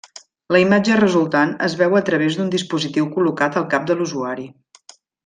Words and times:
La 0.55 0.61
imatge 0.61 0.95
resultant 1.01 1.51
es 1.67 1.75
veu 1.83 1.97
a 1.99 2.03
través 2.07 2.37
d'un 2.39 2.49
dispositiu 2.57 3.11
col·locat 3.19 3.59
al 3.63 3.69
cap 3.75 3.87
de 3.93 3.99
l'usuari. 4.01 4.49